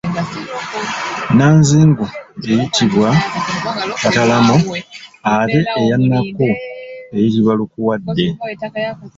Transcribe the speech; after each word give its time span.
Nnanzigu 1.31 2.05
eyitibwa 2.51 3.09
Katalamo 4.01 4.57
ate 5.35 5.59
eya 5.81 5.97
Nakku 6.07 6.47
eyitibwa 7.15 7.51
Lukuwadde. 7.59 8.25